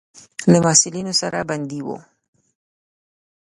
[0.51, 1.97] له محصلینو سره بندي وو.